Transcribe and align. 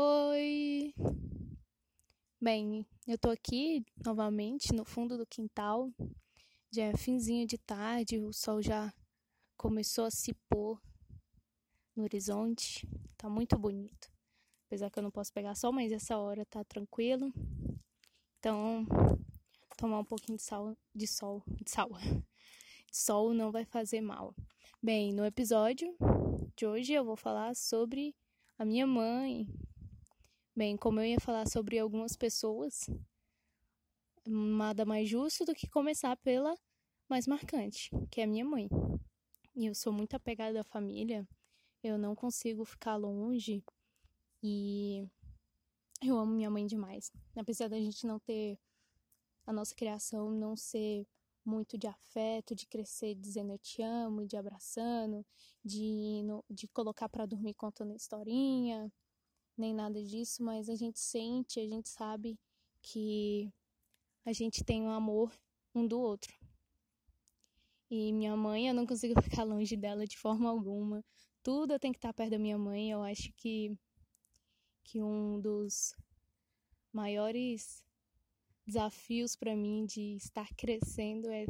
Oi! 0.00 0.94
Bem, 2.40 2.86
eu 3.04 3.18
tô 3.18 3.30
aqui 3.30 3.84
novamente 4.06 4.72
no 4.72 4.84
fundo 4.84 5.18
do 5.18 5.26
quintal. 5.26 5.90
Já 6.70 6.84
é 6.84 6.96
finzinho 6.96 7.44
de 7.48 7.58
tarde, 7.58 8.20
o 8.20 8.32
sol 8.32 8.62
já 8.62 8.94
começou 9.56 10.04
a 10.04 10.10
se 10.12 10.32
pôr 10.48 10.80
no 11.96 12.04
horizonte. 12.04 12.88
Tá 13.16 13.28
muito 13.28 13.58
bonito. 13.58 14.08
Apesar 14.66 14.88
que 14.88 15.00
eu 15.00 15.02
não 15.02 15.10
posso 15.10 15.32
pegar 15.32 15.56
sol, 15.56 15.72
mas 15.72 15.90
essa 15.90 16.16
hora 16.16 16.46
tá 16.46 16.62
tranquilo. 16.62 17.32
Então, 18.38 18.86
tomar 19.76 19.98
um 19.98 20.04
pouquinho 20.04 20.38
de 20.38 20.44
sal, 20.44 20.76
de 20.94 21.08
sol, 21.08 21.42
de 21.60 21.68
sal. 21.72 21.90
De 22.88 22.96
sol 22.96 23.34
não 23.34 23.50
vai 23.50 23.64
fazer 23.64 24.00
mal. 24.00 24.32
Bem, 24.80 25.12
no 25.12 25.26
episódio 25.26 25.92
de 26.56 26.66
hoje 26.66 26.92
eu 26.92 27.04
vou 27.04 27.16
falar 27.16 27.56
sobre 27.56 28.14
a 28.56 28.64
minha 28.64 28.86
mãe, 28.86 29.46
Bem, 30.58 30.76
como 30.76 30.98
eu 30.98 31.04
ia 31.04 31.20
falar 31.20 31.46
sobre 31.46 31.78
algumas 31.78 32.16
pessoas, 32.16 32.90
nada 34.26 34.84
mais 34.84 35.08
justo 35.08 35.44
do 35.44 35.54
que 35.54 35.70
começar 35.70 36.16
pela 36.16 36.52
mais 37.08 37.28
marcante, 37.28 37.88
que 38.10 38.20
é 38.20 38.24
a 38.24 38.26
minha 38.26 38.44
mãe. 38.44 38.68
E 39.54 39.66
eu 39.66 39.72
sou 39.72 39.92
muito 39.92 40.14
apegada 40.16 40.60
à 40.60 40.64
família, 40.64 41.24
eu 41.80 41.96
não 41.96 42.12
consigo 42.12 42.64
ficar 42.64 42.96
longe 42.96 43.62
e 44.42 45.06
eu 46.02 46.18
amo 46.18 46.32
minha 46.34 46.50
mãe 46.50 46.66
demais. 46.66 47.12
Apesar 47.36 47.68
da 47.68 47.78
gente 47.78 48.04
não 48.04 48.18
ter 48.18 48.58
a 49.46 49.52
nossa 49.52 49.76
criação 49.76 50.28
não 50.28 50.56
ser 50.56 51.06
muito 51.44 51.78
de 51.78 51.86
afeto, 51.86 52.56
de 52.56 52.66
crescer 52.66 53.14
dizendo 53.14 53.52
eu 53.52 53.58
te 53.60 53.80
amo, 53.80 54.26
de 54.26 54.36
abraçando, 54.36 55.24
de, 55.64 56.24
de 56.50 56.66
colocar 56.66 57.08
para 57.08 57.26
dormir 57.26 57.54
contando 57.54 57.94
historinha, 57.94 58.92
nem 59.60 59.74
nada 59.74 60.02
disso, 60.02 60.42
mas 60.42 60.68
a 60.68 60.74
gente 60.74 60.98
sente, 60.98 61.60
a 61.60 61.66
gente 61.66 61.88
sabe 61.88 62.38
que 62.82 63.52
a 64.24 64.32
gente 64.32 64.64
tem 64.64 64.82
um 64.82 64.90
amor 64.90 65.32
um 65.74 65.86
do 65.86 66.00
outro. 66.00 66.34
E 67.90 68.12
minha 68.12 68.36
mãe, 68.36 68.68
eu 68.68 68.74
não 68.74 68.86
consigo 68.86 69.14
ficar 69.22 69.44
longe 69.44 69.76
dela 69.76 70.06
de 70.06 70.18
forma 70.18 70.48
alguma. 70.50 71.04
Tudo 71.42 71.72
eu 71.72 71.80
tenho 71.80 71.92
que 71.92 71.98
estar 71.98 72.12
perto 72.12 72.32
da 72.32 72.38
minha 72.38 72.58
mãe. 72.58 72.90
Eu 72.90 73.02
acho 73.02 73.32
que 73.34 73.76
que 74.84 75.02
um 75.02 75.38
dos 75.38 75.94
maiores 76.90 77.84
desafios 78.66 79.36
para 79.36 79.54
mim 79.54 79.84
de 79.84 80.16
estar 80.16 80.48
crescendo 80.56 81.30
é 81.30 81.44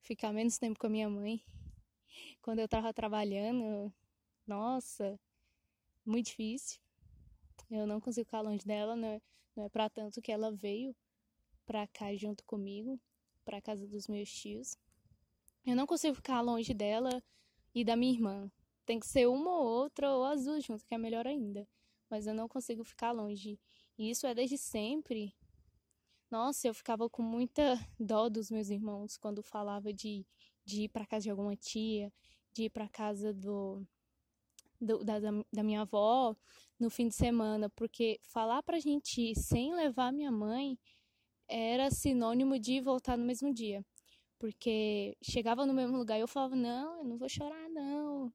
ficar 0.00 0.32
menos 0.32 0.58
tempo 0.58 0.78
com 0.78 0.86
a 0.86 0.90
minha 0.90 1.10
mãe. 1.10 1.42
Quando 2.40 2.60
eu 2.60 2.68
tava 2.68 2.94
trabalhando, 2.94 3.92
nossa, 4.46 5.18
muito 6.04 6.26
difícil. 6.26 6.83
Eu 7.70 7.86
não 7.86 8.00
consigo 8.00 8.26
ficar 8.26 8.40
longe 8.40 8.64
dela, 8.64 8.94
não 8.94 9.08
é, 9.08 9.22
não 9.56 9.64
é 9.64 9.68
para 9.68 9.88
tanto 9.88 10.20
que 10.20 10.30
ela 10.32 10.52
veio 10.52 10.94
pra 11.64 11.86
cá 11.86 12.14
junto 12.14 12.44
comigo, 12.44 13.00
pra 13.44 13.60
casa 13.60 13.86
dos 13.86 14.06
meus 14.06 14.30
tios. 14.30 14.76
Eu 15.64 15.74
não 15.74 15.86
consigo 15.86 16.14
ficar 16.14 16.40
longe 16.40 16.74
dela 16.74 17.22
e 17.74 17.84
da 17.84 17.96
minha 17.96 18.12
irmã. 18.12 18.50
Tem 18.84 19.00
que 19.00 19.06
ser 19.06 19.26
uma 19.26 19.50
ou 19.50 19.66
outra, 19.66 20.12
ou 20.12 20.24
as 20.24 20.44
duas 20.44 20.62
juntas, 20.62 20.84
que 20.84 20.94
é 20.94 20.98
melhor 20.98 21.26
ainda. 21.26 21.66
Mas 22.10 22.26
eu 22.26 22.34
não 22.34 22.46
consigo 22.46 22.84
ficar 22.84 23.12
longe. 23.12 23.58
E 23.96 24.10
isso 24.10 24.26
é 24.26 24.34
desde 24.34 24.58
sempre. 24.58 25.34
Nossa, 26.30 26.68
eu 26.68 26.74
ficava 26.74 27.08
com 27.08 27.22
muita 27.22 27.78
dó 27.98 28.28
dos 28.28 28.50
meus 28.50 28.68
irmãos 28.68 29.16
quando 29.16 29.42
falava 29.42 29.92
de, 29.92 30.26
de 30.64 30.82
ir 30.82 30.88
para 30.88 31.06
casa 31.06 31.22
de 31.22 31.30
alguma 31.30 31.56
tia, 31.56 32.12
de 32.52 32.64
ir 32.64 32.70
para 32.70 32.88
casa 32.88 33.32
do, 33.32 33.86
do, 34.80 35.04
da, 35.04 35.18
da 35.52 35.62
minha 35.62 35.82
avó 35.82 36.36
no 36.78 36.90
fim 36.90 37.08
de 37.08 37.14
semana, 37.14 37.70
porque 37.70 38.18
falar 38.22 38.62
pra 38.62 38.78
gente 38.78 39.20
ir 39.20 39.36
sem 39.36 39.74
levar 39.74 40.12
minha 40.12 40.30
mãe 40.30 40.78
era 41.48 41.90
sinônimo 41.90 42.58
de 42.58 42.80
voltar 42.80 43.16
no 43.16 43.24
mesmo 43.24 43.52
dia. 43.52 43.84
Porque 44.38 45.16
chegava 45.22 45.64
no 45.66 45.74
mesmo 45.74 45.96
lugar 45.96 46.18
e 46.18 46.20
eu 46.20 46.28
falava: 46.28 46.56
Não, 46.56 46.98
eu 46.98 47.04
não 47.04 47.16
vou 47.16 47.28
chorar, 47.28 47.68
não. 47.70 48.32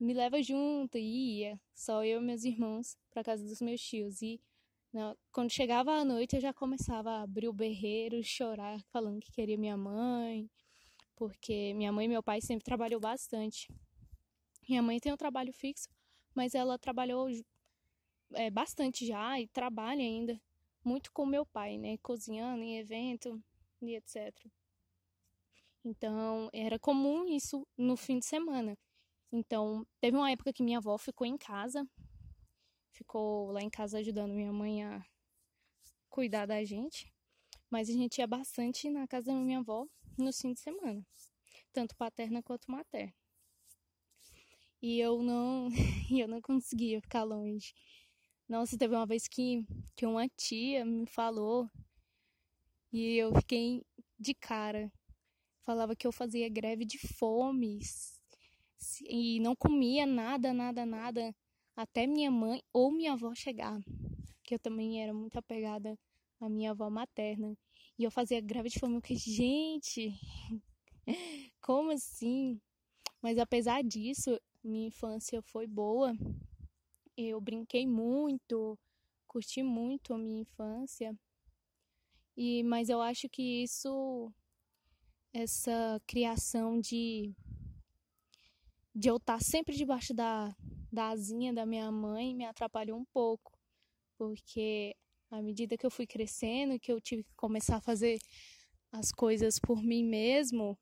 Me 0.00 0.14
leva 0.14 0.42
junto. 0.42 0.98
E 0.98 1.40
ia, 1.40 1.60
só 1.74 2.04
eu 2.04 2.20
e 2.20 2.24
meus 2.24 2.44
irmãos, 2.44 2.96
para 3.10 3.24
casa 3.24 3.44
dos 3.44 3.60
meus 3.60 3.80
tios. 3.80 4.22
E 4.22 4.40
não, 4.92 5.16
quando 5.32 5.50
chegava 5.50 5.92
a 5.92 6.04
noite, 6.04 6.36
eu 6.36 6.40
já 6.40 6.52
começava 6.52 7.10
a 7.12 7.22
abrir 7.22 7.48
o 7.48 7.52
berreiro, 7.52 8.22
chorar, 8.22 8.82
falando 8.92 9.20
que 9.20 9.32
queria 9.32 9.56
minha 9.56 9.76
mãe. 9.76 10.50
Porque 11.16 11.74
minha 11.74 11.92
mãe 11.92 12.06
e 12.06 12.08
meu 12.08 12.22
pai 12.22 12.40
sempre 12.40 12.64
trabalhou 12.64 13.00
bastante. 13.00 13.68
Minha 14.68 14.82
mãe 14.82 15.00
tem 15.00 15.12
um 15.12 15.16
trabalho 15.16 15.52
fixo, 15.52 15.88
mas 16.34 16.54
ela 16.54 16.78
trabalhou 16.78 17.28
é, 18.34 18.50
bastante 18.50 19.06
já 19.06 19.40
e 19.40 19.48
trabalha 19.48 20.02
ainda 20.02 20.40
muito 20.84 21.10
com 21.12 21.24
meu 21.24 21.46
pai, 21.46 21.78
né? 21.78 21.96
Cozinhando 21.98 22.62
em 22.62 22.78
evento 22.78 23.42
e 23.80 23.94
etc. 23.96 24.34
Então, 25.84 26.50
era 26.52 26.78
comum 26.78 27.26
isso 27.26 27.66
no 27.76 27.96
fim 27.96 28.18
de 28.18 28.26
semana. 28.26 28.76
Então, 29.32 29.86
teve 30.00 30.16
uma 30.16 30.30
época 30.30 30.52
que 30.52 30.62
minha 30.62 30.78
avó 30.78 30.98
ficou 30.98 31.26
em 31.26 31.36
casa, 31.36 31.86
ficou 32.92 33.50
lá 33.52 33.62
em 33.62 33.70
casa 33.70 33.98
ajudando 33.98 34.34
minha 34.34 34.52
mãe 34.52 34.84
a 34.84 35.04
cuidar 36.10 36.46
da 36.46 36.62
gente. 36.64 37.12
Mas 37.70 37.88
a 37.88 37.92
gente 37.92 38.18
ia 38.18 38.26
bastante 38.26 38.90
na 38.90 39.06
casa 39.06 39.26
da 39.26 39.34
minha 39.34 39.58
avó 39.58 39.86
no 40.18 40.32
fim 40.32 40.52
de 40.52 40.60
semana, 40.60 41.06
tanto 41.72 41.94
paterna 41.96 42.42
quanto 42.42 42.70
materna. 42.70 43.14
E 44.80 45.00
eu 45.00 45.22
não, 45.22 45.68
eu 46.10 46.28
não 46.28 46.40
conseguia 46.40 47.00
ficar 47.00 47.24
longe. 47.24 47.74
Nossa, 48.48 48.78
teve 48.78 48.94
uma 48.94 49.06
vez 49.06 49.28
que, 49.28 49.64
que 49.94 50.06
uma 50.06 50.28
tia 50.28 50.84
me 50.84 51.06
falou 51.06 51.68
e 52.92 53.16
eu 53.16 53.34
fiquei 53.34 53.84
de 54.18 54.34
cara. 54.34 54.90
Falava 55.64 55.94
que 55.94 56.06
eu 56.06 56.12
fazia 56.12 56.48
greve 56.48 56.84
de 56.86 56.98
fome 56.98 57.80
e 59.02 59.38
não 59.40 59.54
comia 59.54 60.06
nada, 60.06 60.52
nada, 60.54 60.86
nada 60.86 61.34
até 61.76 62.06
minha 62.06 62.30
mãe 62.30 62.62
ou 62.72 62.90
minha 62.90 63.12
avó 63.12 63.34
chegar. 63.34 63.78
Que 64.42 64.54
eu 64.54 64.58
também 64.58 65.02
era 65.02 65.12
muito 65.12 65.38
apegada 65.38 65.98
à 66.40 66.48
minha 66.48 66.70
avó 66.70 66.88
materna. 66.88 67.54
E 67.98 68.04
eu 68.04 68.10
fazia 68.10 68.40
greve 68.40 68.70
de 68.70 68.78
fome. 68.78 68.94
Eu 68.96 69.00
fiquei, 69.02 69.16
gente, 69.16 70.14
como 71.60 71.90
assim? 71.90 72.58
Mas 73.20 73.38
apesar 73.38 73.82
disso, 73.82 74.40
minha 74.62 74.88
infância 74.88 75.40
foi 75.42 75.66
boa. 75.66 76.16
Eu 77.16 77.40
brinquei 77.40 77.86
muito, 77.86 78.78
curti 79.26 79.62
muito 79.62 80.14
a 80.14 80.18
minha 80.18 80.40
infância. 80.40 81.16
E 82.36 82.62
mas 82.62 82.88
eu 82.88 83.00
acho 83.00 83.28
que 83.28 83.62
isso 83.62 84.32
essa 85.32 86.00
criação 86.06 86.80
de 86.80 87.34
de 88.94 89.08
eu 89.08 89.16
estar 89.16 89.40
sempre 89.40 89.76
debaixo 89.76 90.12
da, 90.12 90.56
da 90.90 91.10
asinha 91.10 91.52
da 91.52 91.64
minha 91.64 91.90
mãe 91.92 92.34
me 92.34 92.44
atrapalhou 92.44 92.98
um 92.98 93.04
pouco, 93.04 93.56
porque 94.16 94.96
à 95.30 95.40
medida 95.40 95.76
que 95.76 95.86
eu 95.86 95.90
fui 95.90 96.06
crescendo, 96.06 96.80
que 96.80 96.90
eu 96.90 97.00
tive 97.00 97.22
que 97.22 97.34
começar 97.36 97.76
a 97.76 97.80
fazer 97.80 98.18
as 98.90 99.12
coisas 99.12 99.58
por 99.58 99.82
mim 99.82 100.04
mesmo, 100.04 100.76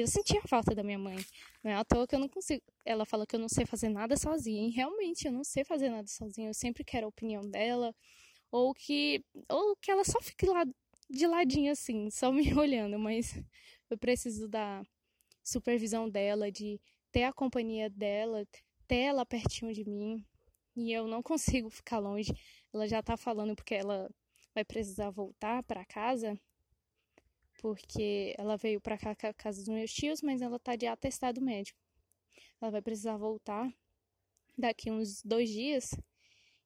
eu 0.00 0.06
sentia 0.06 0.42
falta 0.42 0.74
da 0.74 0.82
minha 0.82 0.98
mãe. 0.98 1.16
Não 1.64 1.70
é 1.70 1.74
à 1.74 1.84
toa 1.84 2.06
que 2.06 2.14
eu 2.14 2.18
não 2.18 2.28
consigo. 2.28 2.62
Ela 2.84 3.06
fala 3.06 3.26
que 3.26 3.34
eu 3.34 3.40
não 3.40 3.48
sei 3.48 3.64
fazer 3.64 3.88
nada 3.88 4.16
sozinha. 4.16 4.68
E 4.68 4.70
realmente 4.70 5.26
eu 5.26 5.32
não 5.32 5.42
sei 5.42 5.64
fazer 5.64 5.88
nada 5.88 6.06
sozinha. 6.06 6.50
Eu 6.50 6.54
sempre 6.54 6.84
quero 6.84 7.06
a 7.06 7.08
opinião 7.08 7.42
dela. 7.48 7.94
Ou 8.50 8.74
que, 8.74 9.24
ou 9.48 9.74
que 9.76 9.90
ela 9.90 10.04
só 10.04 10.20
fique 10.20 10.46
lá 10.46 10.64
de 11.08 11.26
ladinho 11.26 11.72
assim, 11.72 12.10
só 12.10 12.30
me 12.32 12.52
olhando. 12.54 12.98
Mas 12.98 13.34
eu 13.88 13.96
preciso 13.96 14.48
da 14.48 14.82
supervisão 15.42 16.08
dela, 16.10 16.52
de 16.52 16.80
ter 17.10 17.24
a 17.24 17.32
companhia 17.32 17.88
dela, 17.88 18.46
ter 18.86 18.96
ela 18.96 19.24
pertinho 19.24 19.72
de 19.72 19.84
mim. 19.84 20.24
E 20.76 20.92
eu 20.92 21.06
não 21.06 21.22
consigo 21.22 21.70
ficar 21.70 21.98
longe. 21.98 22.32
Ela 22.72 22.86
já 22.86 23.02
tá 23.02 23.16
falando 23.16 23.56
porque 23.56 23.74
ela 23.74 24.10
vai 24.54 24.64
precisar 24.64 25.10
voltar 25.10 25.62
para 25.62 25.84
casa 25.86 26.38
porque 27.58 28.34
ela 28.38 28.56
veio 28.56 28.80
para 28.80 28.98
cá 28.98 29.14
casa 29.34 29.58
dos 29.58 29.68
meus 29.68 29.92
tios, 29.92 30.22
mas 30.22 30.42
ela 30.42 30.58
tá 30.58 30.76
de 30.76 30.86
atestado 30.86 31.40
médico. 31.40 31.78
Ela 32.60 32.70
vai 32.70 32.82
precisar 32.82 33.16
voltar 33.16 33.72
daqui 34.56 34.90
uns 34.90 35.22
dois 35.22 35.48
dias. 35.48 35.90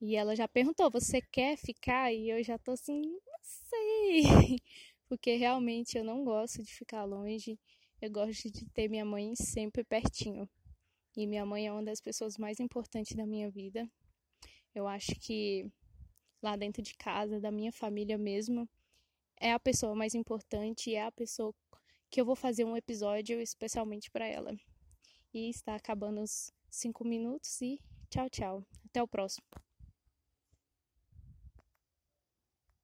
E 0.00 0.16
ela 0.16 0.34
já 0.34 0.48
perguntou: 0.48 0.90
Você 0.90 1.20
quer 1.20 1.56
ficar? 1.56 2.12
E 2.12 2.30
eu 2.30 2.42
já 2.42 2.58
tô 2.58 2.72
assim, 2.72 3.00
não 3.00 3.38
sei. 3.42 4.22
Porque 5.08 5.36
realmente 5.36 5.96
eu 5.96 6.04
não 6.04 6.24
gosto 6.24 6.62
de 6.62 6.72
ficar 6.72 7.04
longe. 7.04 7.58
Eu 8.00 8.10
gosto 8.10 8.50
de 8.50 8.66
ter 8.70 8.88
minha 8.88 9.04
mãe 9.04 9.34
sempre 9.36 9.84
pertinho. 9.84 10.48
E 11.16 11.26
minha 11.26 11.46
mãe 11.46 11.66
é 11.66 11.72
uma 11.72 11.82
das 11.82 12.00
pessoas 12.00 12.36
mais 12.36 12.58
importantes 12.58 13.16
da 13.16 13.26
minha 13.26 13.50
vida. 13.50 13.88
Eu 14.74 14.88
acho 14.88 15.14
que 15.20 15.70
lá 16.42 16.56
dentro 16.56 16.82
de 16.82 16.94
casa, 16.94 17.40
da 17.40 17.50
minha 17.50 17.72
família 17.72 18.18
mesmo, 18.18 18.68
é 19.44 19.52
a 19.52 19.60
pessoa 19.60 19.94
mais 19.94 20.14
importante 20.14 20.94
é 20.94 21.04
a 21.04 21.12
pessoa 21.12 21.54
que 22.10 22.18
eu 22.18 22.24
vou 22.24 22.34
fazer 22.34 22.64
um 22.64 22.74
episódio 22.74 23.38
especialmente 23.42 24.10
para 24.10 24.26
ela. 24.26 24.56
E 25.34 25.50
está 25.50 25.74
acabando 25.74 26.22
os 26.22 26.50
cinco 26.70 27.04
minutos 27.04 27.60
e 27.60 27.78
tchau, 28.08 28.30
tchau. 28.30 28.66
Até 28.86 29.02
o 29.02 29.06
próximo. 29.06 29.44